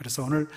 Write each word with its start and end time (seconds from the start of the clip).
그래서 0.00 0.24
오늘 0.24 0.48